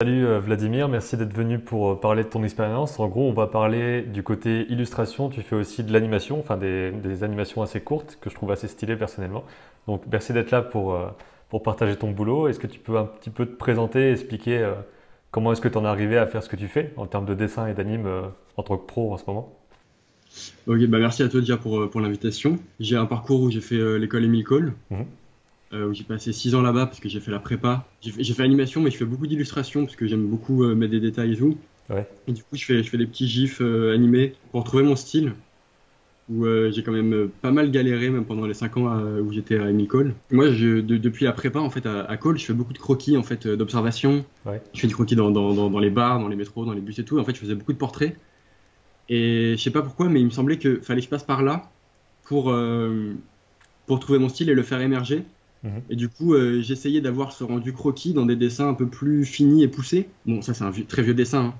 [0.00, 3.00] Salut euh, Vladimir, merci d'être venu pour euh, parler de ton expérience.
[3.00, 5.28] En gros, on va parler du côté illustration.
[5.28, 8.68] Tu fais aussi de l'animation, enfin des, des animations assez courtes que je trouve assez
[8.68, 9.42] stylées personnellement.
[9.88, 11.08] Donc merci d'être là pour, euh,
[11.48, 12.46] pour partager ton boulot.
[12.46, 14.72] Est-ce que tu peux un petit peu te présenter, expliquer
[15.32, 17.26] comment est-ce que tu en es arrivé à faire ce que tu fais en termes
[17.26, 18.08] de dessin et d'anime
[18.56, 19.52] en tant que pro en ce moment?
[20.68, 22.60] Ok, bah merci à toi déjà pour, pour l'invitation.
[22.78, 25.06] J'ai un parcours où j'ai fait l'école Émile Cole, Mhm.
[25.72, 27.86] Euh, où j'ai passé 6 ans là-bas parce que j'ai fait la prépa.
[28.00, 31.00] J'ai fait, animation, mais je fais beaucoup d'illustrations parce que j'aime beaucoup euh, mettre des
[31.00, 31.56] détails et tout.
[31.90, 32.06] Ouais.
[32.26, 34.96] Et du coup, je fais, je fais des petits gifs euh, animés pour trouver mon
[34.96, 35.32] style,
[36.30, 39.20] où euh, j'ai quand même euh, pas mal galéré, même pendant les 5 ans euh,
[39.20, 39.88] où j'étais à Émile.
[40.30, 42.78] Moi, je, de- depuis la prépa, en fait, à, à Cole, je fais beaucoup de
[42.78, 44.24] croquis, en fait, d'observation.
[44.44, 44.60] Ouais.
[44.74, 46.82] Je fais des croquis dans, dans, dans, dans les bars, dans les métros, dans les
[46.82, 47.18] bus et tout.
[47.18, 48.16] En fait, je faisais beaucoup de portraits.
[49.08, 51.42] Et je sais pas pourquoi, mais il me semblait que fallait que je passe par
[51.42, 51.70] là
[52.24, 52.54] pour,
[53.86, 55.22] pour trouver mon style et le faire émerger.
[55.90, 59.24] Et du coup, euh, j'essayais d'avoir ce rendu croquis dans des dessins un peu plus
[59.24, 60.08] finis et poussés.
[60.26, 61.54] Bon, ça, c'est un vieux- très vieux dessin, hein.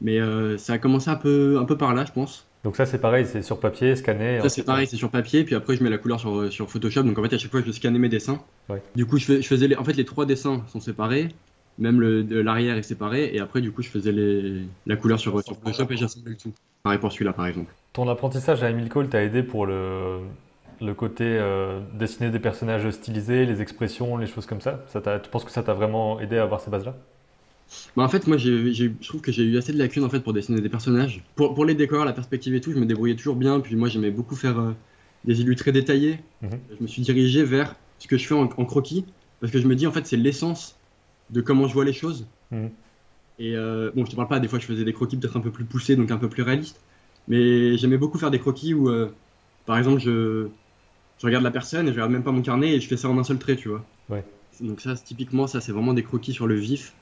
[0.00, 2.46] mais euh, ça a commencé un peu, un peu par là, je pense.
[2.64, 4.40] Donc ça c'est pareil, c'est sur papier, scanné.
[4.40, 7.02] Ça, c'est pareil, c'est sur papier, puis après, je mets la couleur sur, sur Photoshop.
[7.02, 8.40] Donc, en fait, à chaque fois, je scannais mes dessins.
[8.70, 8.82] Ouais.
[8.96, 11.28] Du coup, je, fais- je faisais les, en fait, les trois dessins sont séparés.
[11.78, 13.30] Même l'arrière est séparé.
[13.34, 16.36] Et après, du coup, je faisais les, la couleur sur, sur Photoshop et j'assemblais le
[16.36, 16.52] tout.
[16.82, 17.74] Pareil pour celui-là, par exemple.
[17.92, 20.20] Ton apprentissage à Emile Cole t'a aidé pour le,
[20.80, 24.84] le côté euh, dessiner des personnages stylisés, les expressions, les choses comme ça.
[24.92, 26.96] Tu penses que ça t'a vraiment aidé à avoir ces bases-là?
[27.96, 30.20] Bah, en fait, moi, j'ai- je trouve que j'ai eu assez de lacunes en fait
[30.20, 31.24] pour dessiner des personnages.
[31.34, 33.60] Pour, pour les décors, la perspective et tout, je me débrouillais toujours bien.
[33.60, 34.72] Puis moi, j'aimais beaucoup faire euh,
[35.24, 36.20] des illus très détaillés.
[36.40, 36.60] Mhm.
[36.68, 39.06] Je me suis dirigé vers ce que je fais en, en croquis
[39.40, 40.82] parce que je me dis en fait, c'est l'essence
[41.30, 42.30] de comment je vois les choses.
[42.50, 42.84] Mhm.
[43.38, 44.40] Et euh, bon, je te parle pas.
[44.40, 46.42] Des fois, je faisais des croquis peut-être un peu plus poussés, donc un peu plus
[46.42, 46.84] réalistes.
[47.26, 49.18] Mais j'aimais beaucoup faire des croquis où, euh,
[49.64, 50.50] par exemple, je,
[51.20, 53.08] je regarde la personne et je regarde même pas mon carnet et je fais ça
[53.08, 53.84] en un seul trait, tu vois.
[54.08, 54.24] Ouais.
[54.60, 56.94] Donc ça, typiquement, ça, c'est vraiment des croquis sur le vif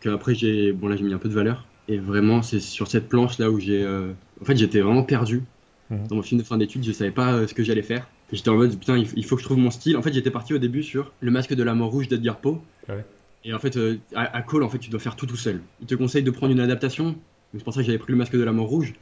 [0.00, 1.66] que après j'ai bon là j'ai mis un peu de valeur.
[1.88, 5.42] Et vraiment c'est sur cette planche là où j'ai euh, en fait j'étais vraiment perdu.
[5.90, 6.06] Mhm.
[6.06, 8.08] dans mon film de fin d'études je savais pas euh, ce que j'allais faire.
[8.32, 9.96] J'étais en mode putain il, faut que je trouve mon style.
[9.96, 12.60] En fait j'étais parti au début sur le masque de la mort rouge d'Edgar Poe.
[12.88, 13.04] Ouais.
[13.44, 15.60] et en fait euh, à, à Cole en fait tu dois faire tout tout seul.
[15.80, 17.16] Il te conseille de prendre une adaptation.
[17.54, 18.94] C'est pour ça que j'avais pris le masque de la mort rouge.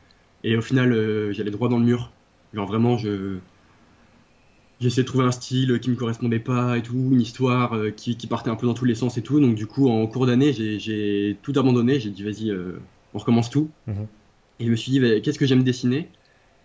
[0.45, 2.11] Et au final j'allais droit dans le mur.
[2.55, 3.37] Genre vraiment je
[4.81, 8.17] J'essayais de trouver un style qui me correspondait pas et tout, une histoire euh, qui,
[8.17, 9.41] qui partait un peu dans tous les sens et tout.
[9.41, 11.99] Donc du coup, en cours d'année, j'ai- tout abandonné.
[12.01, 12.79] J'ai dit, vas-y, euh,
[13.15, 13.71] on recommence tout.
[13.89, 14.07] Mhm.
[14.61, 16.09] Et je me suis dit, bah, qu'est-ce que j'aime dessiner?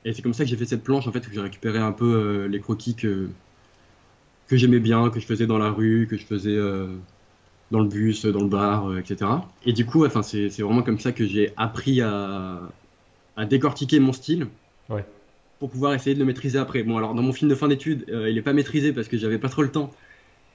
[0.06, 1.92] Et c'est comme ça que j'ai fait cette planche, en fait, où j'ai récupéré un
[1.94, 3.30] peu euh, les croquis que,
[4.48, 6.88] que j'aimais bien, que je faisais dans la rue, que je faisais euh,
[7.72, 9.52] dans le bus, dans le bar, euh, etc.
[9.66, 12.62] Et du coup, enfin, c'est c'est vraiment comme ça que j'ai appris à,
[13.38, 14.48] à décortiquer mon style
[14.90, 15.06] Ouais.
[15.60, 16.84] Pour pouvoir essayer de le maîtriser après.
[16.84, 19.18] Bon, alors dans mon film de fin d'études, euh, il est pas maîtrisé parce que
[19.18, 19.92] j'avais pas trop le temps.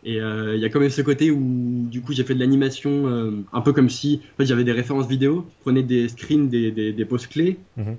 [0.05, 2.39] Et euh, il y a quand même ce côté où, du coup, j'ai fait de
[2.39, 6.09] l'animation euh, un peu comme si en fait, j'avais des références vidéo, je prenais des
[6.09, 7.97] screens, des, des, des poses clés, Mhm.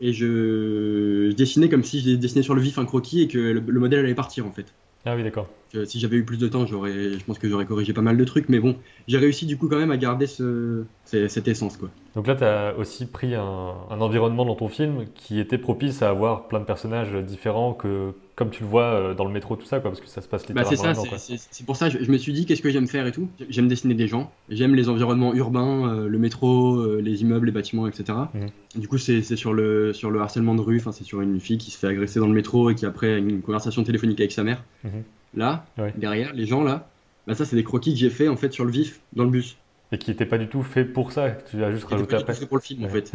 [0.00, 3.38] et je, je dessinais comme si je dessinais sur le vif un croquis et que
[3.38, 4.66] le, le modèle allait partir en fait.
[5.04, 5.48] Ah oui, d'accord.
[5.72, 8.16] Que si j'avais eu plus de temps, j'aurais, je pense que j'aurais corrigé pas mal
[8.16, 8.76] de trucs, mais bon,
[9.08, 11.90] j'ai réussi du coup quand même à garder ce, ce- cette essence quoi.
[12.14, 13.42] Donc là, tu as aussi pris un,
[13.90, 18.12] un environnement dans ton film qui était propice à avoir plein de personnages différents que,
[18.36, 20.28] comme tu le vois euh, dans le métro, tout ça, quoi, parce que ça se
[20.28, 22.70] passe Bah littéralement c'est ça, c'est- pour ça je, je me suis dit qu'est-ce que
[22.70, 23.28] j'aime faire et tout?
[23.48, 27.52] J'aime dessiner des gens, j'aime les environnements urbains, euh, le métro, euh, les immeubles, les
[27.52, 28.30] bâtiments, etc.
[28.34, 28.46] Mhm.
[28.80, 31.70] Du coup c'est sur le, sur le harcèlement de rue, c'est sur une fille qui
[31.70, 34.44] se fait agresser dans le métro et qui après a une conversation téléphonique avec sa
[34.44, 34.64] mère.
[34.84, 35.02] Mhm.
[35.34, 35.92] Là, Ouais.
[35.96, 36.88] derrière, les gens là,
[37.26, 39.30] bah ça c'est des croquis que j'ai fait en fait sur le vif, dans le
[39.30, 39.56] bus.
[39.92, 42.22] Et qui n'était pas du tout fait pour ça, tu as juste rajouté pas du
[42.22, 42.34] après.
[42.34, 43.12] tout fait pour le film en fait.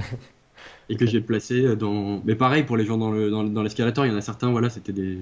[0.90, 2.22] Et que j'ai placé dans...
[2.26, 4.52] Mais pareil pour les gens dans le- dans, dans l'escalator, il y en a certains,
[4.52, 5.18] voilà, c'était des...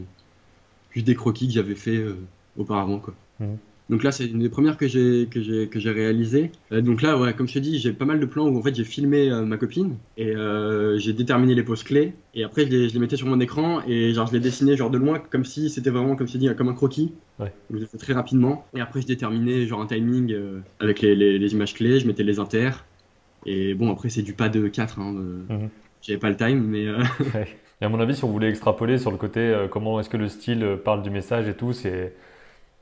[0.92, 2.18] juste des croquis que j'avais fait euh,
[2.58, 3.14] auparavant quoi.
[3.40, 3.58] Mhm.
[3.90, 6.52] Donc là, c'est une des premières que j'ai que j'ai que j'ai réalisées.
[6.72, 8.62] Euh, donc là, ouais, comme je te dis, j'ai pas mal de plans où en
[8.62, 12.66] fait j'ai filmé euh, ma copine et euh, j'ai déterminé les poses clés et après
[12.66, 15.00] je les, je les mettais sur mon écran et genre je les dessinais genre de
[15.00, 17.14] loin comme si c'était vraiment comme je dit comme un croquis.
[17.40, 17.52] Ouais.
[17.70, 20.36] Donc je le fais très rapidement et après je déterminais genre un timing
[20.80, 22.86] avec les, les, les images clés, je mettais les inters
[23.46, 25.14] et bon après c'est du pas de 4 hein,
[25.50, 25.70] Mhm.
[26.02, 27.00] J'avais pas le time mais euh,
[27.34, 27.48] Ouais.
[27.82, 30.28] Et à mon avis, si on voulait extrapoler sur le côté comment est-ce que le
[30.28, 32.14] style parle du message et tout, c'est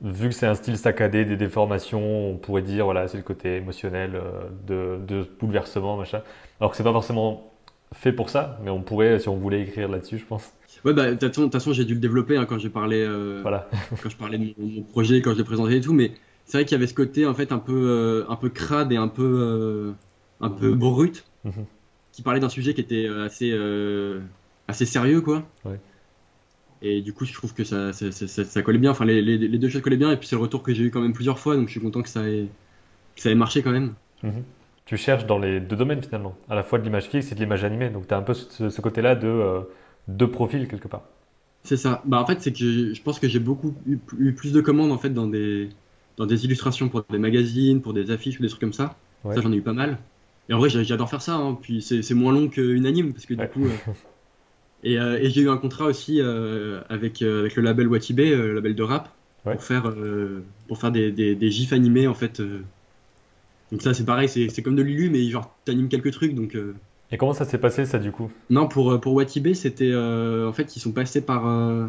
[0.02, 3.56] vu que c'est un style saccadé, des déformations, on pourrait dire voilà, c'est le côté
[3.56, 6.22] émotionnel euh, de, de bouleversement, machin.
[6.60, 7.52] Alors que c'est pas forcément
[7.94, 10.52] fait pour ça, mais on pourrait, si on voulait écrire là-dessus, je pense.
[10.84, 13.68] ouais bah de toute façon- j'ai dû le développer hein, quand j'ai parlé euh, Voilà.
[14.02, 16.12] quand je parlais de mon, projet, quand je l'ai présenté et tout, mais
[16.44, 18.92] c'est vrai qu'il y avait ce côté en fait un peu, euh, un peu crade
[18.92, 19.92] et un peu,
[20.40, 21.64] un peu brut, Mhm.
[22.12, 23.52] qui parlait d'un sujet qui était assez,
[24.68, 25.42] assez sérieux quoi.
[25.64, 25.78] Ouais.
[26.82, 28.90] Et du coup, je trouve que ça, ça, ça, collait bien.
[28.92, 30.12] Enfin, les, les, les deux choses collaient bien.
[30.12, 31.80] Et puis c'est le retour que j'ai eu quand même plusieurs fois, donc je suis
[31.80, 32.46] content que ça ait,
[33.16, 33.94] que ça ait marché quand même.
[34.22, 34.42] Mhm.
[34.84, 37.40] Tu cherches dans les deux domaines finalement, à la fois de l'image fixe et de
[37.40, 37.90] l'image animée.
[37.90, 39.60] Donc tu as un peu ce, ce côté-là de euh,
[40.08, 41.02] deux profils quelque part.
[41.64, 42.02] C'est ça.
[42.06, 44.60] Bah, en fait, c'est que je, je pense que j'ai beaucoup eu, eu plus de
[44.60, 45.68] commandes en fait dans des,
[46.16, 48.96] dans des illustrations pour des magazines, pour des affiches ou des trucs comme ça.
[49.24, 49.34] Ouais.
[49.34, 49.98] Ça, j'en ai eu pas mal.
[50.48, 51.34] Et en vrai, j'a- j'adore faire ça.
[51.34, 51.58] hein.
[51.60, 53.48] Puis c'est c'est moins long qu'une anime parce que du Ouais.
[53.48, 53.66] coup.
[53.66, 53.70] euh,
[54.84, 58.30] Et, euh, et j'ai eu un contrat aussi euh, avec, euh, avec le label Watibé,
[58.32, 59.08] euh, le label de rap,
[59.46, 59.54] Ouais.
[59.54, 59.94] pour faire,
[60.66, 62.42] pour faire des, des, des gifs animés en fait.
[63.70, 66.34] Donc ça, c'est pareil, c'est comme de l'Ulu, mais genre t'animes quelques trucs.
[66.34, 66.56] Donc.
[67.10, 68.30] Et comment ça s'est passé ça du coup?
[68.50, 71.86] Non, pour pour Watibé, c'était euh, en fait ils sont passés par euh,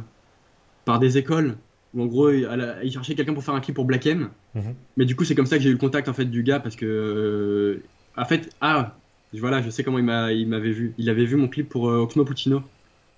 [0.86, 1.58] par des écoles
[1.94, 4.30] où en gros la- ils cherchaient quelqu'un pour faire un clip pour Black M.
[4.56, 4.76] Mhm.
[4.98, 6.60] Mais du coup, c'est comme ça que j'ai eu le contact en fait du gars
[6.60, 7.84] parce que euh,
[8.16, 8.96] en fait ah
[9.34, 10.94] voilà, je sais comment il m'a il m'avait vu.
[10.98, 12.62] Il avait vu mon clip pour Oxmo Puccino.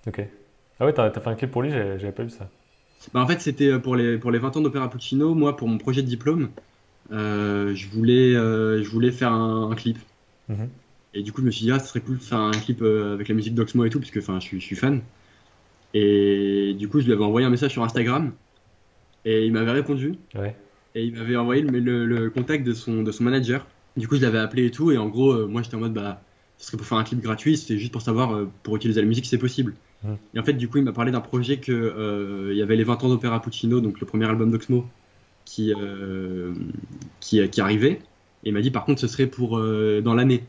[0.06, 0.20] Ok.
[0.78, 2.50] Ah ouais, t'as as fait un clip pour lui, j'avais pas vu ça.
[3.12, 5.34] Bah, en fait, c'était euh, pour les, pour les 20 ans d'Opéra Puccino.
[5.34, 6.50] Moi, pour mon projet de diplôme,
[7.12, 9.98] euh, je, voulais, euh, je voulais faire un, un clip.
[10.48, 10.70] Mhm.
[11.14, 12.80] Et du coup, je me suis dit, ah, ce serait cool de faire un clip
[12.82, 15.02] euh, avec la musique d'Oxmo et tout, parce que je, suis- je suis fan.
[15.94, 18.32] Et du coup, je lui avais envoyé un message sur Instagram.
[19.24, 20.14] Et il m'avait répondu.
[20.34, 20.56] Ouais.
[20.94, 23.66] Et il m'avait envoyé le, le- le contact de son, de son manager.
[23.96, 24.90] Du coup, je l'avais appelé et tout.
[24.92, 26.22] Et en gros, moi, j'étais en mode, bah,
[26.58, 27.56] ce serait pour faire un clip gratuit.
[27.56, 29.76] C'était juste pour savoir, pour utiliser la musique, si c'est possible.
[30.34, 32.76] Et en fait, du coup, il m'a parlé d'un projet que euh, il y avait
[32.76, 34.84] les 20 ans d'Opéra Puccino, donc le premier album d'Oxmo,
[35.44, 36.52] qui, euh,
[37.20, 38.00] qui, qui arrivait.
[38.44, 40.44] Et il m'a dit, par contre, ce serait pour euh, dans l'année.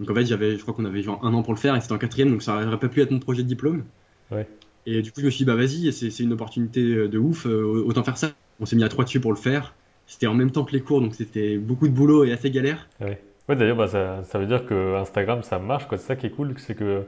[0.00, 1.80] Donc en fait, j'avais, je crois qu'on avait genre un an pour le faire et
[1.80, 3.84] c'était en quatrième, donc ça aurait pas pu être mon projet de diplôme.
[4.30, 4.46] Ouais.
[4.84, 8.02] Et du coup, je me suis dit, bah vas-y, c'est une opportunité de ouf, autant
[8.02, 8.32] faire ça.
[8.60, 9.74] On s'est mis à trois dessus pour le faire.
[10.06, 12.88] C'était en même temps que les cours, donc c'était beaucoup de boulot et assez galère.
[13.00, 15.98] Ouais, ouais d'ailleurs, bah, ça, ça veut dire que Instagram, ça marche, quoi.
[15.98, 17.04] C'est ça qui est cool, c'est que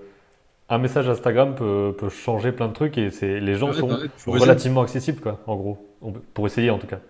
[0.68, 3.88] un message Instagram peut, peut changer plein de trucs et c'est, les gens Ouais, sont
[3.88, 4.40] bah ouais, faut essayer.
[4.44, 5.78] relativement accessibles, quoi, en gros.
[6.34, 7.00] Pour essayer, en tout cas.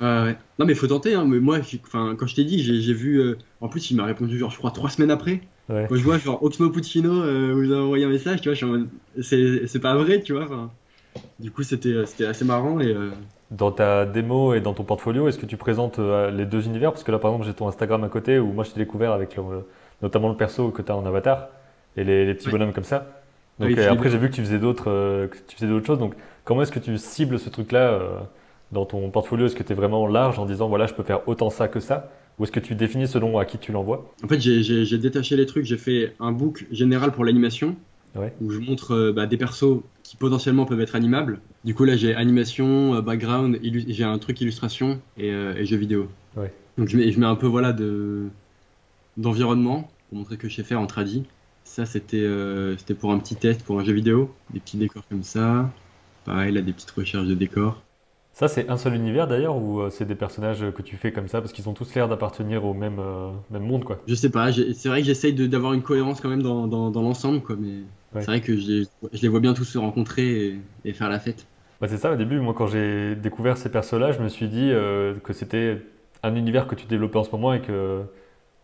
[0.00, 0.36] Ouais.
[0.58, 1.24] Non, mais faut tenter, hein.
[1.26, 1.58] Mais moi,
[1.92, 3.18] quand je t'ai dit, j'ai vu.
[3.20, 5.40] euh, En plus, il m'a répondu, genre, je crois, trois semaines après.
[5.68, 5.86] Ouais.
[5.88, 8.78] Quand je vois, genre, Oxmo Puccino euh, vous a envoyé un message, tu vois,
[9.22, 10.70] c'est pas vrai, tu vois.
[11.38, 12.86] Du coup, c'était euh, c'était assez marrant et.
[12.88, 13.10] euh,
[13.50, 16.92] Dans ta démo et dans ton portfolio, est-ce que tu présentes les deux univers?
[16.92, 19.12] Parce que là, par exemple, j'ai ton Instagram à côté où moi, je t'ai découvert
[19.12, 19.42] avec le-
[20.02, 21.48] notamment le perso que tu as en avatar
[21.96, 23.22] et les, les petits bonhommes comme ça.
[23.58, 25.86] Donc, Oui, euh, après, j'ai vu que tu faisais d'autres euh, que tu faisais d'autres
[25.86, 25.98] choses.
[25.98, 26.14] Donc,
[26.44, 28.18] comment est-ce que tu cibles ce truc-là euh,
[28.72, 29.46] dans ton portfolio?
[29.46, 31.80] Est-ce que tu es vraiment large en disant, voilà, je peux faire autant ça que
[31.80, 32.10] ça?
[32.38, 34.12] Ou est-ce que tu définis selon à qui tu l'envoies?
[34.22, 37.76] En fait, j'ai- détaché les trucs, j'ai fait un book général pour l'animation,
[38.14, 38.32] Ouais.
[38.40, 41.40] où je montre euh, bah, des persos qui potentiellement peuvent être animables.
[41.64, 46.08] Du coup, là, j'ai animation, background, j'ai un truc illustration et, et jeux vidéo.
[46.36, 46.52] Ouais.
[46.78, 48.28] Donc, je mets, je mets un peu voilà, de
[49.16, 51.24] d'environnement pour montrer que je sais faire en tradi.
[51.66, 54.34] Ça, c'était euh, c'était pour un petit test, pour un jeu vidéo.
[54.50, 55.70] Des petits décors comme ça.
[56.24, 57.82] Pareil, là, des petites recherches de décors.
[58.32, 61.26] Ça, c'est un seul univers d'ailleurs, ou euh, c'est des personnages que tu fais comme
[61.28, 63.98] ça parce qu'ils ont tous l'air d'appartenir au même, euh, même monde, quoi?
[64.06, 67.02] Je sais pas, c'est vrai que j'essaye d'avoir une cohérence quand même dans, dans, dans
[67.02, 67.82] l'ensemble, quoi, mais
[68.14, 68.22] Ouais.
[68.22, 71.08] c'est vrai que je les, je les vois bien tous se rencontrer et, et faire
[71.08, 71.46] la fête.
[71.80, 74.70] Bah, c'est ça, au début, moi, quand j'ai découvert ces persos-là, je me suis dit
[74.72, 75.82] euh, que c'était
[76.22, 78.02] un univers que tu développais en ce moment et que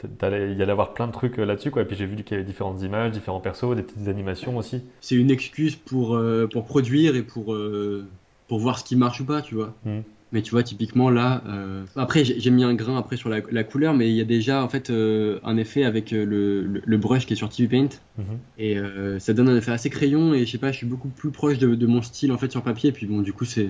[0.05, 1.83] il y allait avoir plein de trucs euh, là-dessus, quoi.
[1.83, 4.83] Et puis j'ai vu qu'il y avait différentes images, différents persos, des petites animations aussi.
[5.01, 8.05] C'est une excuse pour, euh, pour produire et pour, euh,
[8.49, 9.75] pour voir ce qui marche ou pas, tu vois.
[9.85, 10.03] Mhm.
[10.35, 13.65] Mais tu vois, typiquement là, euh, après j'ai mis un grain après sur la, la
[13.65, 17.27] couleur, mais il y a déjà en fait un effet avec le, le, le brush
[17.27, 18.25] qui est sur TV Paint Mhm.
[18.59, 18.77] et
[19.19, 21.59] ça donne un effet assez crayon et je sais pas, je suis beaucoup plus proche
[21.59, 22.89] de, de mon style en fait sur papier.
[22.89, 23.69] Et puis bon, du coup, c'est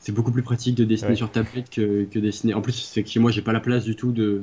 [0.00, 1.16] c'est beaucoup plus pratique de dessiner Ouais.
[1.16, 2.54] sur tablette que, que dessiner.
[2.54, 4.42] En plus, c'est que chez moi, j'ai pas la place du tout de,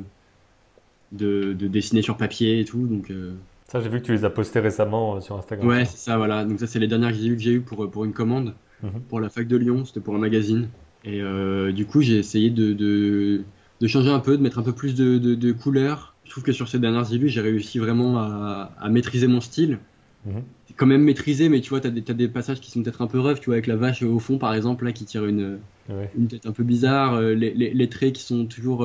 [1.11, 3.09] de, de dessiner sur papier et tout, donc.
[3.11, 3.33] euh,
[3.67, 5.67] Ça, j'ai vu que tu les as postés récemment euh, sur Instagram.
[5.67, 6.45] Ouais, c'est ça, voilà.
[6.45, 9.01] Donc ça, c'est les dernières eues que j'ai eues pour, pour une commande Mhm.
[9.07, 9.85] pour la fac de Lyon.
[9.85, 10.67] C'était pour un magazine.
[11.05, 13.43] Et euh, du coup, j'ai essayé de, de,
[13.79, 16.13] de changer un peu, de mettre un peu plus de, de, couleurs.
[16.25, 19.79] Je trouve que sur ces dernières illus, j'ai réussi vraiment à, à maîtriser mon style.
[20.25, 20.41] Mhm.
[20.75, 23.07] Quand même maîtrisé, mais tu vois, t'as des, t'as des passages qui sont peut-être un
[23.07, 25.59] peu rough, tu vois, avec la vache au fond, par exemple, là, qui tire une,
[25.87, 26.09] Ouais.
[26.17, 27.13] une tête un peu bizarre.
[27.13, 28.83] euh, Les, les, les traits qui sont toujours...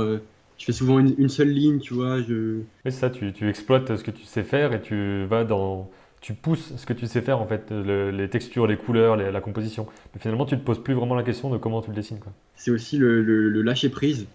[0.61, 2.23] je fais souvent une, une seule ligne, tu vois.
[2.23, 2.65] Je...
[2.85, 5.91] Oui, c'est ça, tu, tu exploites ce que tu sais faire et tu vas dans.
[6.21, 9.31] Tu pousses ce que tu sais faire en fait, le- les textures, les couleurs, les-
[9.33, 9.87] la composition.
[10.15, 12.33] Mais finalement, tu te poses plus vraiment la question de comment tu le dessines, quoi.
[12.55, 14.27] c'est aussi le, le- le lâcher prise.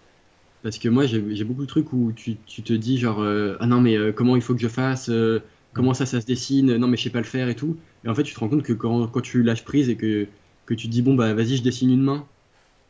[0.62, 3.56] Parce que moi, j'ai j'ai beaucoup de trucs où tu, tu te dis, genre, euh,
[3.60, 5.40] ah non, mais euh, comment il faut que je fasse euh,
[5.74, 7.80] Comment ça, ça se dessine Non, mais je sais pas le faire et tout.
[8.04, 10.26] Et en fait, tu te rends compte que quand, quand tu lâches prise et que,
[10.66, 12.26] que tu te dis, bon, bah vas-y, je dessine une main,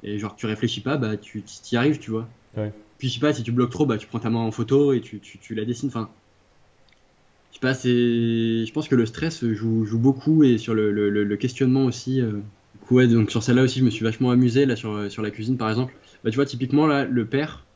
[0.02, 2.28] et genre, tu réfléchis pas, bah tu y arrives, tu vois.
[2.56, 2.72] Ouais.
[2.98, 4.92] Puis, je sais pas, si tu bloques trop, bah tu prends ta main en photo
[4.92, 5.88] et tu, tu, tu la dessines.
[5.88, 6.10] Enfin,
[7.50, 7.88] je sais pas, c'est.
[8.66, 12.20] Je pense que le stress joue, joue beaucoup et sur le, le, questionnement aussi.
[12.20, 12.40] euh.
[12.90, 15.56] Ouais, donc sur celle-là aussi, je me suis vachement amusé, là, sur, sur la cuisine,
[15.56, 15.94] par exemple.
[16.24, 17.66] Bah, tu vois, typiquement, là, le père,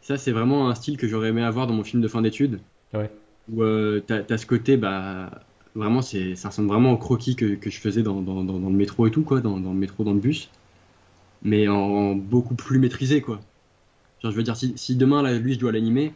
[0.00, 2.60] Ça, c'est vraiment un style que j'aurais aimé avoir dans mon film de fin d'études.
[2.92, 3.10] Ouais.
[3.48, 5.30] Où euh, t'as, ce côté, bah,
[5.74, 8.68] vraiment, c'est, ça ressemble vraiment au croquis que, que je faisais dans, dans, dans, dans
[8.70, 10.50] le métro et tout, quoi, dans, dans le métro, dans le bus.
[11.42, 13.40] Mais en, en beaucoup plus maîtrisé, quoi.
[14.30, 16.12] Je veux dire, si, demain, lui, je dois l'animer,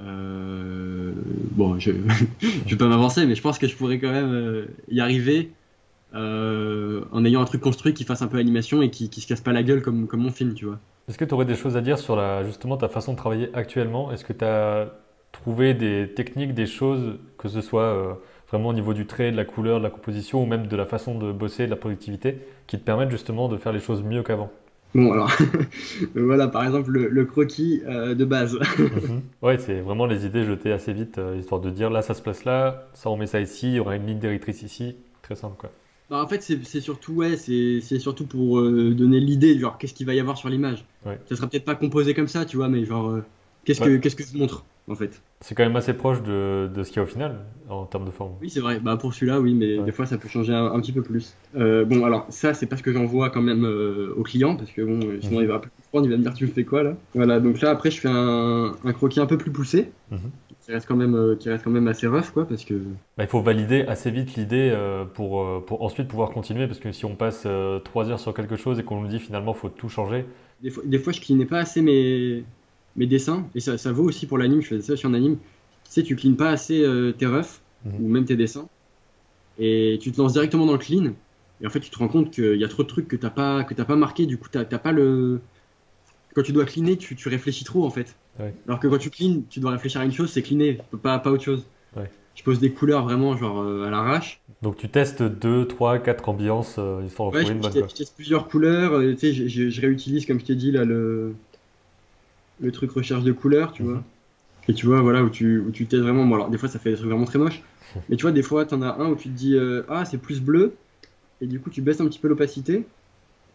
[0.00, 1.12] euh,
[1.52, 1.92] bon, je,
[2.40, 5.52] je vais pas m'avancer, mais je pense que je pourrais quand même euh, y arriver
[6.14, 9.26] euh, en ayant un truc construit qui fasse un peu animation et qui, qui se
[9.26, 10.78] casse pas la gueule comme, mon film, tu vois.
[11.08, 13.50] Est-ce que tu aurais des choses à dire sur la, justement ta façon de travailler
[13.54, 14.10] actuellement?
[14.10, 14.92] Est-ce que tu as
[15.32, 19.44] trouvé des techniques, des choses, que ce soit vraiment au niveau du trait, de la
[19.44, 22.78] couleur, de la composition ou même de la façon de bosser, de la productivité, qui
[22.78, 24.50] te permettent justement de faire les choses mieux qu'avant?
[24.94, 25.30] Bon, alors,
[26.14, 28.56] voilà, par exemple, le, le croquis euh, de base.
[28.78, 29.22] Mhm.
[29.42, 32.22] Ouais, c'est vraiment les idées jetées assez vite, euh, histoire de dire là, ça se
[32.22, 34.96] place là, ça on met ça ici, il y aura une ligne directrice ici.
[35.22, 35.70] Très simple, quoi.
[36.10, 40.06] Bah, en fait, c'est surtout, ouais, c'est surtout pour euh, donner l'idée, genre, qu'est-ce qu'il
[40.06, 40.84] va y avoir sur l'image.
[41.06, 41.18] Ouais.
[41.28, 43.24] Ça sera peut-être pas composé comme ça, tu vois, mais genre, euh,
[43.64, 43.86] qu'est-ce Ouais.
[43.88, 45.20] que, qu'est-ce que je montre, en fait.
[45.40, 48.06] C'est quand même assez proche de, de ce qu'il y a au final, en termes
[48.06, 48.32] de forme.
[48.40, 49.84] Oui, c'est vrai, bah, pour celui-là, oui, mais Ouais.
[49.84, 51.34] des fois, ça peut changer un, un petit peu plus.
[51.54, 54.82] Euh, bon, alors, ça, c'est parce que j'envoie quand même euh, au client, parce que
[54.82, 55.44] bon, euh, sinon, Mhm.
[55.44, 56.96] il va un peu comprendre, il va me dire, tu me fais quoi, là?
[57.14, 60.18] Voilà, donc là, après, je fais un, un croquis un peu plus poussé, Mhm.
[60.64, 62.74] qui reste quand même, euh, qui reste quand même assez rough, quoi, parce que,
[63.18, 64.74] Bah, il faut valider assez vite l'idée
[65.14, 68.56] pour, pour ensuite pouvoir continuer, parce que si on passe euh, trois heures sur quelque
[68.56, 70.24] chose et qu'on nous dit finalement faut tout changer,
[70.62, 72.44] Des fois, des fois je clinais pas assez mes,
[72.96, 75.36] mes dessins, et ça, ça vaut aussi pour l'anime, je faisais ça aussi en anime.
[75.84, 77.94] Tu sais, tu cleans pas assez euh, tes refs, Mhm.
[78.00, 78.68] ou même tes dessins,
[79.58, 81.12] et tu te lances directement dans le clean,
[81.60, 83.30] et en fait, tu te rends compte qu'il y a trop de trucs que t'as
[83.30, 85.40] pas, que t'as pas marqué, du coup, t'as pas le.
[86.34, 88.16] Quand tu dois cleaner, tu, tu réfléchis trop, en fait.
[88.40, 88.52] Ouais.
[88.66, 91.30] Alors que quand tu clean, tu dois réfléchir à une chose, c'est cleaner, pas, pas
[91.30, 91.64] autre chose.
[91.96, 92.10] Ouais.
[92.34, 94.40] Je pose des couleurs vraiment, genre, euh, à l'arrache.
[94.62, 97.88] donc tu testes deux, trois, quatre ambiances euh, histoire de Ouais, je, trouver une bonne
[97.88, 100.72] je teste plusieurs couleurs, euh, tu sais, je, je- je réutilise, comme je t'ai dit,
[100.72, 101.36] là, le,
[102.58, 103.88] le truc recherche de couleurs, tu Mhm.
[103.90, 104.04] vois.
[104.68, 106.26] Et tu vois, voilà, où tu, où tu testes vraiment.
[106.26, 107.62] Bon, alors, des fois, ça fait des trucs vraiment très moches.
[108.08, 110.18] Mais tu vois, des fois, t'en as un où tu te dis, euh, ah, c'est
[110.18, 110.80] plus bleu.
[111.40, 112.86] Et du coup, tu baisses un petit peu l'opacité.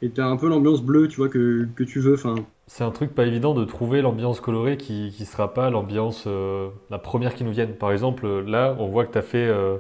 [0.01, 2.15] Et t'as un peu l'ambiance bleue, tu vois, que, que tu veux.
[2.15, 2.35] Enfin,
[2.67, 6.69] C'est un truc pas évident de trouver l'ambiance colorée qui qui sera pas l'ambiance euh,
[6.89, 7.75] la première qui nous vienne.
[7.75, 9.77] Par exemple, là, on voit que tu as fait euh,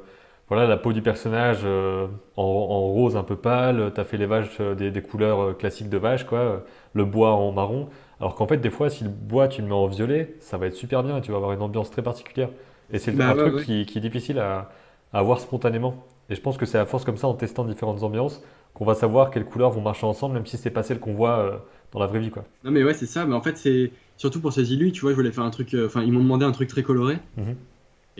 [0.47, 4.25] voilà la peau du personnage en, en rose un peu pâle, tu as fait les
[4.25, 7.89] vaches des, des couleurs classiques de vache quoi, le bois en marron.
[8.19, 10.67] Alors qu'en fait, des fois, si le bois tu le mets en violet, ça va
[10.67, 12.49] être super bien et tu vas avoir une ambiance très particulière.
[12.91, 13.65] Et c'est Bah un ouais, truc ouais.
[13.65, 14.71] Qui, qui est difficile à,
[15.13, 16.05] à avoir spontanément.
[16.29, 18.41] Et je pense que c'est à force comme ça, en testant différentes ambiances,
[18.73, 21.37] qu'on va savoir quelles couleurs vont marcher ensemble, même si c'est pas celles qu'on voit
[21.39, 21.57] euh,
[21.91, 22.45] dans la vraie vie quoi.
[22.63, 23.25] non, mais ouais, c'est ça.
[23.25, 25.73] Mais en fait, c'est surtout pour ces illus, tu vois, je voulais faire un truc.
[25.73, 27.17] euh, Enfin, ils m'ont demandé un truc très coloré.
[27.37, 27.68] Mhm.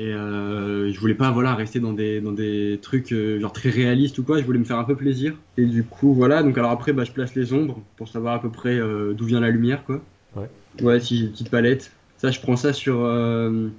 [0.02, 3.70] Et euh, je voulais pas voilà rester dans des dans des trucs euh, genre très
[3.70, 4.40] réalistes ou quoi.
[4.40, 5.36] Je voulais me faire un peu plaisir.
[5.58, 6.42] Et du coup voilà.
[6.42, 9.26] Donc alors après bah je place les ombres pour savoir à peu près euh, d'où
[9.26, 10.02] vient la lumière quoi.
[10.38, 10.50] Ouais.
[10.82, 11.92] Ouais si j'ai une petite palette.
[12.18, 13.72] Ça je prends ça sur tu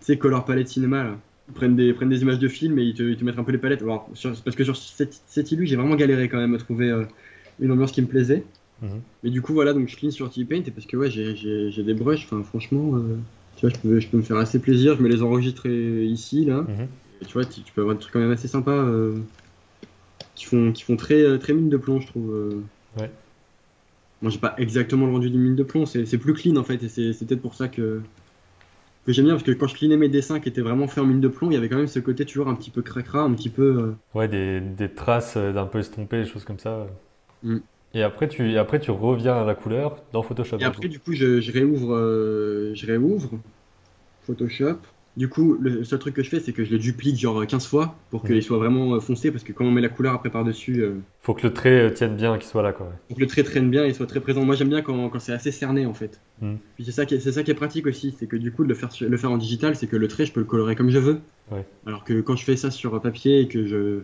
[0.00, 1.16] sais Color Palette Cinéma là.
[1.48, 3.44] Ils prennent des prennent des images de films et ils te, ils te mettent un
[3.44, 3.82] peu les palettes.
[3.82, 6.92] Alors, sur- parce que sur cette cette j'ai vraiment galéré quand même à trouver
[7.60, 8.42] une ambiance qui me plaisait.
[9.22, 12.26] Mais du coup voilà donc je clean sur T-Paint parce que ouais j'ai des brushes.
[12.28, 13.00] Enfin franchement.
[13.62, 16.44] Tu vois, je peux, je peux me faire assez plaisir, je me les enregistre ici,
[16.44, 16.66] là.
[16.68, 16.88] Mhm.
[17.20, 19.20] Et tu vois, tu, tu peux avoir des trucs quand même assez sympas euh,
[20.34, 22.32] qui font, qui font très, euh, très mine de plomb, je trouve.
[22.34, 22.60] euh.
[22.98, 23.10] Ouais.
[24.20, 26.82] Moi, j'ai pas exactement le rendu d'une mine de plomb, c'est plus clean en fait,
[26.82, 28.00] et c'est peut-être pour ça que,
[29.06, 31.06] que j'aime bien, parce que quand je cleanais mes dessins qui étaient vraiment faits en
[31.06, 33.22] mine de plomb, il y avait quand même ce côté toujours un petit peu cracra,
[33.22, 33.62] un petit peu.
[33.62, 36.86] euh, Ouais, des, des traces d'un peu estompées, des choses comme ça.
[37.42, 37.58] Mm.
[37.94, 40.58] Et après tu, après, tu reviens à la couleur dans Photoshop.
[40.58, 43.30] Et après, du coup, je, je réouvre, euh, je réouvre
[44.26, 44.76] Photoshop.
[45.14, 47.66] Du coup, le seul truc que je fais, c'est que je le duplique genre 15
[47.66, 48.40] fois pour qu'il Mhm.
[48.40, 51.34] soit vraiment euh, foncé, parce que quand on met la couleur après par-dessus, euh, Faut
[51.34, 52.90] que le trait euh, tienne bien, qu'il soit là, quoi.
[53.08, 54.42] pour que le trait traîne bien et soit très présent.
[54.42, 56.18] Moi, j'aime bien quand, quand c'est assez cerné en fait.
[56.40, 56.56] Mhm.
[56.76, 58.64] Puis c'est ça, qui est- c'est ça qui est pratique aussi, c'est que du coup,
[58.64, 60.76] de le faire, le faire en digital, c'est que le trait, je peux le colorer
[60.76, 61.18] comme je veux.
[61.50, 61.66] Ouais.
[61.86, 64.00] Alors que quand je fais ça sur papier et que je,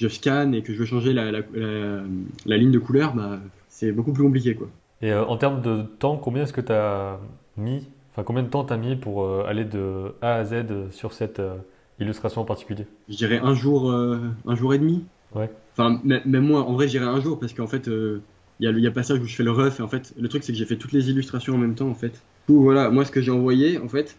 [0.00, 2.02] je scanne et que je veux changer la, la, la,
[2.46, 3.38] la ligne de couleur, bah,
[3.68, 4.68] c'est beaucoup plus compliqué quoi.
[5.02, 7.18] Et euh, en termes de temps, combien est-ce que tu as
[7.58, 10.90] mis, enfin combien de temps t'as mis pour euh, aller de A à Z euh,
[10.90, 11.56] sur cette euh,
[11.98, 12.86] illustration en particulier?
[13.10, 15.04] Je dirais un jour, un jour et demi.
[15.34, 15.50] Ouais.
[15.76, 18.72] Enfin, même moi, en vrai, je dirais un jour parce qu'en fait, il y a
[18.72, 20.64] le passage où je fais le ref et en fait, le truc c'est que j'ai
[20.64, 22.22] fait toutes les illustrations en même temps en fait.
[22.48, 24.16] Du coup, voilà, moi ce que j'ai envoyé en fait,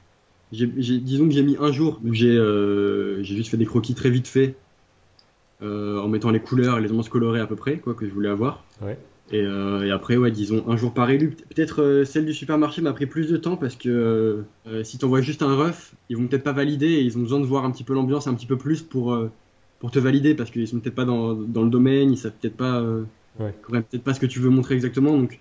[0.51, 2.37] disons que j'ai mis un jour où j'ai
[3.23, 4.55] juste fait des croquis très vite fait
[5.61, 8.29] en mettant les couleurs et les ambiances colorées à peu près, quoi, que je voulais
[8.29, 8.63] avoir.
[8.81, 8.97] Ouais.
[9.31, 11.29] Et, euh, et après, ouais, disons un jour par élu.
[11.31, 14.83] Pe- Peut-être euh, celle du supermarché m'a pris plus de temps parce que euh, euh,
[14.83, 17.45] si t'envoies juste un ref, ils vont peut-être pas valider et ils ont besoin de
[17.45, 19.29] voir un petit peu l'ambiance un petit peu plus pour, euh,
[19.79, 22.57] pour te valider parce qu'ils sont peut-être pas dans, dans le domaine, ils savent peut-être
[22.57, 23.03] pas, euh,
[23.39, 23.53] Ouais.
[23.69, 25.17] peut-être pas ce que tu veux montrer exactement.
[25.17, 25.39] Donc,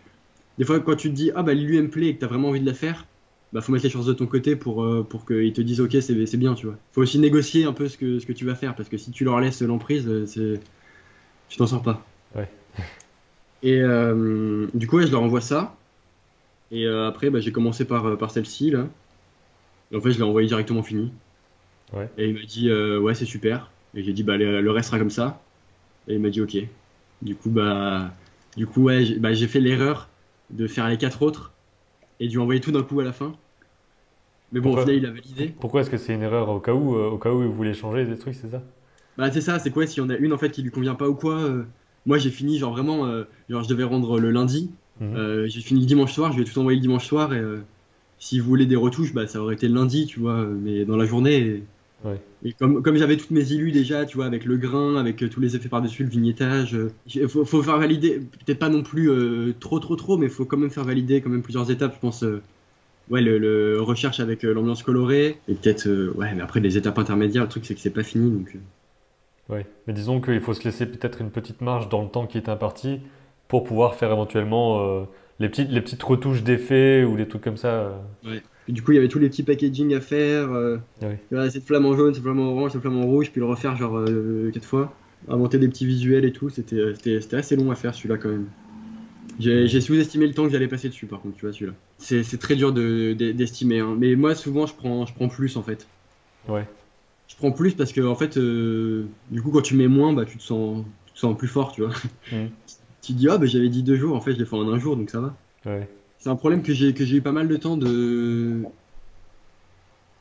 [0.59, 2.49] des fois, quand tu te dis, ah bah l'ILU me plaît et que t'as vraiment
[2.51, 3.07] envie de la faire,
[3.53, 5.97] bah, faut mettre les chances de ton côté pour, euh, pour qu'ils te disent ok
[6.01, 6.77] c'est bien tu vois.
[6.93, 9.11] Faut aussi négocier un peu ce que, ce que tu vas faire parce que si
[9.11, 10.61] tu leur laisses l'emprise, euh, c'est
[11.49, 12.05] tu t'en sors pas.
[12.37, 12.49] Ouais.
[13.63, 15.77] Et euh, du coup ouais, je leur envoie ça.
[16.71, 18.87] Et euh, après bah, j'ai commencé par, par celle-ci là.
[19.91, 21.13] Et en fait je l'ai envoyé directement fini.
[21.93, 22.09] Ouais.
[22.19, 23.71] Et il m'a dit ouais c'est super.
[23.95, 25.43] Et j'ai dit bah le, le reste sera comme ça.
[26.07, 26.57] Et il m'a dit ok.
[27.23, 28.13] Du coup bah
[28.57, 30.09] du coup ouais j'ai bah, j'ai fait l'erreur
[30.51, 31.53] de faire les quatre autres
[32.21, 33.35] et lui envoyer tout d'un coup à la fin.
[34.53, 35.55] Mais bon, Pourquoi au final, il a validé.
[35.59, 37.75] Pourquoi est-ce que c'est une erreur au cas où, euh, au cas où vous voulez
[37.75, 38.63] changer des trucs, c'est ça?
[39.17, 41.09] Bah, c'est ça, c'est quoi si on a une en fait qui lui convient pas
[41.09, 41.65] ou quoi euh,
[42.07, 44.71] Moi, j'ai fini, genre vraiment, euh, genre je devais rendre le lundi.
[45.01, 45.17] Mhm.
[45.17, 47.33] Euh, j'ai fini le dimanche soir, je lui ai tout envoyé le dimanche soir.
[47.33, 47.43] Et
[48.19, 50.97] si vous voulez des retouches, bah ça aurait été le lundi, tu vois, mais dans
[50.97, 51.39] la journée.
[51.39, 51.65] Et,
[52.03, 52.19] Ouais.
[52.43, 55.29] et comme, comme j'avais toutes mes illus déjà, tu vois, avec le grain, avec euh,
[55.29, 58.83] tous les effets par-dessus, le vignettage, euh, il faut, faut faire valider, peut-être pas non
[58.83, 61.95] plus euh, trop, trop, trop, mais faut quand même faire valider quand même plusieurs étapes,
[61.95, 62.25] je pense.
[63.11, 67.43] ouais, le, le recherche avec l'ambiance colorée, et peut-être, ouais, mais après les étapes intermédiaires,
[67.43, 68.57] le truc c'est que c'est pas fini, donc.
[69.49, 69.67] Ouais.
[69.87, 72.49] Mais disons qu'il faut se laisser peut-être une petite marge dans le temps qui est
[72.49, 73.01] imparti
[73.49, 75.07] pour pouvoir faire éventuellement
[75.41, 77.69] les petites, les petites retouches d'effets ou des trucs comme ça.
[77.69, 78.39] euh.
[78.71, 80.53] Du coup, il y avait tous les petits packaging à faire.
[80.53, 81.09] Euh, Oui.
[81.31, 83.47] voilà, cette flamme en jaune, cette flamme en orange, cette flamme en rouge, puis le
[83.47, 84.95] refaire genre euh, quatre fois.
[85.29, 86.49] Inventer des petits visuels et tout.
[86.51, 86.95] C'était euh,
[87.33, 88.47] assez long à faire celui-là quand même.
[89.39, 91.73] J'ai sous-estimé le temps que j'allais passer dessus par contre, tu vois, celui-là.
[91.99, 93.81] C'est très dur de- de- d'estimer.
[93.81, 93.97] hein.
[93.99, 95.87] Mais moi, souvent, je prends, je prends plus en fait.
[96.49, 96.67] Ouais.
[97.29, 100.25] Je prends plus parce que, en fait, euh, du coup, quand tu mets moins, bah,
[100.25, 101.93] tu te sens, tu te sens plus fort, tu vois.
[103.03, 104.69] Tu te dis, ah, bah, j'avais dit deux jours, en fait, je l'ai fait en
[104.69, 105.35] un jour, donc ça va.
[105.65, 105.89] Ouais.
[106.21, 108.63] C'est un problème que j'ai que j'ai eu pas mal de temps de.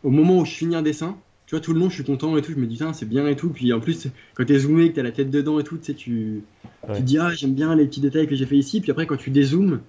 [0.04, 2.38] Au moment où je finis un dessin, tu vois, tout le long, je suis content
[2.38, 3.50] et tout, je me dis, putain, c'est bien et tout.
[3.50, 5.94] Puis en plus, quand t'es zoomé, que t'as la tête dedans et tout, tu sais,
[5.94, 6.44] tu,
[6.88, 6.96] Ouais.
[6.96, 8.82] tu te dis, ah, j'aime bien les petits détails que j'ai fait ici.
[8.82, 9.82] Puis après, quand tu dézoomes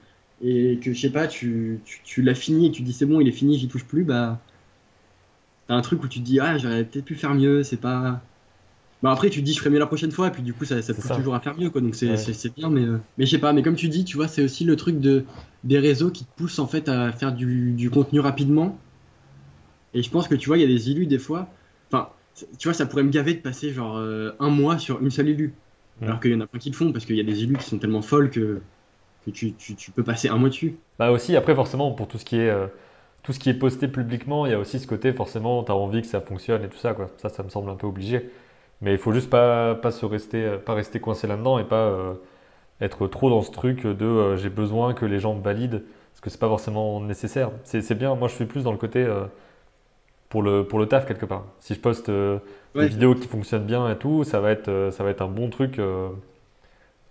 [0.42, 3.06] et que, je sais pas, tu, tu, tu l'as fini et tu te dis, c'est
[3.06, 4.40] bon, il est fini, j'y touche plus, bah.
[5.66, 8.22] T'as un truc où tu te dis, ah, j'aurais peut-être pu faire mieux, c'est pas.
[9.02, 10.64] Bah après, tu te dis, je ferai mieux la prochaine fois, et puis du coup,
[10.66, 11.16] ça, ça pousse ça.
[11.16, 11.80] toujours à faire mieux, quoi.
[11.80, 12.16] Donc c'est Ouais.
[12.16, 14.28] c'est- c'est bien, mais, euh, mais je sais pas, mais comme tu dis, tu vois,
[14.28, 15.26] c'est aussi le truc de,
[15.64, 18.78] des réseaux qui te poussent en fait à faire du, du contenu rapidement.
[19.94, 21.48] Et je pense que tu vois, il y a des illus des fois.
[21.90, 22.10] Enfin,
[22.58, 25.26] tu vois, ça pourrait me gaver de passer genre euh, un mois sur une seule.
[25.28, 25.52] Mhm.
[26.02, 27.56] Alors qu'il y en a plein qui le font, parce qu'il y a des illus
[27.58, 28.60] qui sont tellement folles que,
[29.26, 30.76] que tu, tu, tu peux passer un mois dessus.
[30.98, 32.66] Bah aussi, après, forcément, pour tout ce qui est, euh,
[33.22, 35.74] tout ce qui est posté publiquement, il y a aussi ce côté, forcément, tu as
[35.76, 37.10] envie que ça fonctionne et tout ça, quoi.
[37.18, 38.30] Ça, ça me semble un peu obligé.
[38.80, 41.88] Mais il faut juste pas, pas se rester, euh, pas rester coincé là-dedans et pas
[41.88, 42.14] euh,
[42.80, 46.20] être trop dans ce truc de euh, j'ai besoin que les gens me valident, parce
[46.22, 47.50] que c'est pas forcément nécessaire.
[47.64, 49.24] C'est bien, moi je suis plus dans le côté euh,
[50.28, 51.44] pour le, pour le taf quelque part.
[51.60, 52.38] Si je poste euh,
[52.74, 52.84] Ouais.
[52.84, 55.50] des vidéos qui fonctionnent bien et tout, ça va être, ça va être un bon
[55.50, 55.80] truc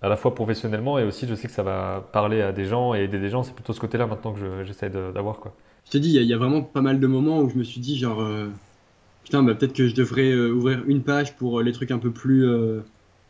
[0.01, 2.93] à la fois professionnellement et aussi je sais que ça va parler à des gens
[2.93, 3.43] et aider des gens.
[3.43, 5.53] C'est plutôt ce côté-là maintenant que je- j'essaie d'avoir quoi.
[5.85, 7.49] Je te dis, il y, a- il y a vraiment pas mal de moments où
[7.49, 8.23] je me suis dit, genre,
[9.23, 12.43] putain, bah, peut-être que je devrais ouvrir une page pour les trucs un peu plus.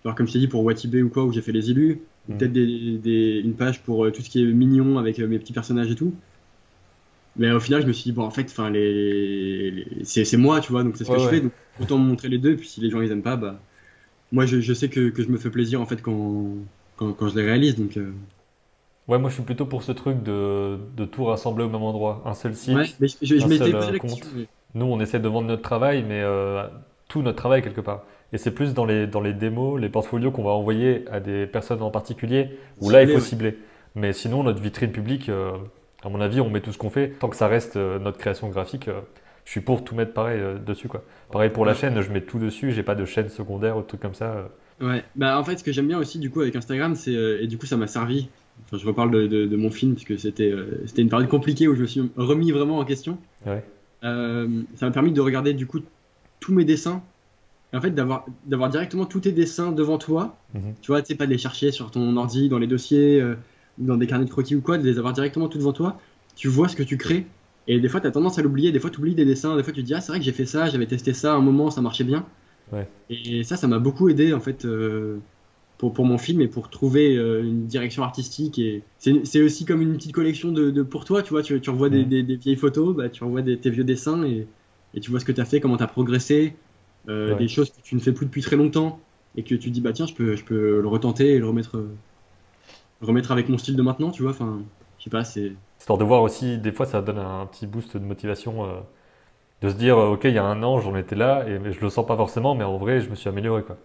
[0.06, 2.02] genre, comme je t'ai dit, pour Watibé ou quoi, où j'ai fait les élus.
[2.38, 5.40] Peut-être des, des- une page pour euh, tout ce qui est mignon avec euh, mes
[5.40, 6.22] petits personnages et tout.
[7.36, 10.60] Mais au final, je me suis dit, bon, en fait, enfin, les, les- c'est moi,
[10.62, 11.36] tu vois, donc c'est ce que Ouais, je ouais.
[11.36, 11.42] fais.
[11.42, 13.64] Donc, autant me montrer les deux, puis si les gens ils aiment pas, bah.
[14.32, 17.30] Moi, je, je sais que, que je me fais plaisir, en fait, quand, quand, quand
[17.30, 17.76] je les réalise.
[17.78, 18.14] Donc, euh,
[19.08, 22.22] Ouais, moi je suis plutôt pour ce truc de, de tout rassembler au même endroit.
[22.26, 22.86] Un seul site.
[22.86, 24.30] ouais, mais je, je, je un m'étais seul, euh, compte.
[24.76, 26.68] Nous, on essaie de vendre notre travail, mais euh,
[27.08, 28.06] tout notre travail quelque part.
[28.32, 31.48] Et c'est plus dans les, dans les démos, les portfolios qu'on va envoyer à des
[31.48, 33.58] personnes en particulier, où là, il faut cibler.
[33.96, 35.54] Mais sinon, notre vitrine publique, euh,
[36.04, 37.10] à mon avis, on met tout ce qu'on fait.
[37.20, 39.02] Tant que ça reste euh, notre création graphique, euh,
[39.46, 40.88] je suis pour tout mettre pareil dessus.
[40.88, 41.04] Quoi.
[41.32, 43.88] Pareil pour la chaîne, je mets tout dessus, j'ai pas de chaîne secondaire ou de
[43.88, 44.48] trucs comme ça.
[44.80, 47.48] Ouais, bah en fait, ce que j'aime bien aussi du coup avec Instagram, c'est et
[47.48, 48.30] du coup ça m'a servi.
[48.66, 50.54] Enfin, je reparle de, de, de mon film parce que c'était
[50.86, 53.18] c'était une période compliquée où je me suis remis vraiment en question.
[53.48, 53.64] Ouais.
[54.04, 55.80] Ça m'a permis de regarder du coup
[56.40, 57.02] tous mes dessins.
[57.72, 60.38] Et en fait, d'avoir directement tous tes dessins devant toi.
[60.54, 60.74] Mhm.
[60.82, 63.36] Tu vois, tu sais pas de les chercher sur ton ordi, dans les dossiers, euh,
[63.78, 66.00] dans des carnets de croquis ou quoi, de les avoir directement tout devant toi.
[66.36, 67.28] Tu vois ce que tu crées.
[67.68, 68.72] Et des fois, tu as tendance à l'oublier.
[68.72, 69.56] Des fois, tu oublies des dessins.
[69.56, 71.34] Des fois, tu te dis, ah, c'est vrai que j'ai fait ça, j'avais testé ça
[71.34, 72.26] à un moment, ça marchait bien.
[72.72, 72.88] Ouais.
[73.10, 75.18] Et ça, ça m'a beaucoup aidé en fait euh,
[75.78, 78.60] pour, pour mon film et pour trouver euh, une direction artistique.
[78.60, 81.44] Et c'est aussi comme une petite collection de, de pour toi, tu vois.
[81.44, 84.24] Tu, tu revois des, des, des vieilles photos, bah, tu revois des, tes vieux dessins
[84.24, 84.48] et,
[84.94, 86.56] et tu vois ce que tu as fait, comment tu as progressé,
[87.08, 87.36] euh, Ouais.
[87.38, 89.00] des choses que tu ne fais plus depuis très longtemps
[89.36, 91.78] et que tu dis, bah tiens, je peux, je peux le retenter et le remettre,
[91.78, 91.90] euh,
[93.02, 94.32] le remettre avec mon style de maintenant, tu vois.
[94.32, 94.62] Enfin,
[94.98, 95.54] je sais pas, c'est.
[95.80, 98.66] Histoire de voir aussi, des fois, ça donne un petit boost de motivation.
[98.66, 98.80] euh,
[99.62, 101.82] de se dire, ok, il y a un an, j'en étais là, et mais je
[101.82, 103.62] le sens pas forcément, mais en vrai, je me suis amélioré.
[103.64, 103.76] Quoi.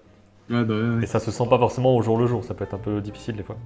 [0.49, 1.03] Ouais, bah ouais.
[1.03, 3.01] Et ça se sent pas forcément au jour le jour, ça peut être un peu
[3.01, 3.57] difficile des fois.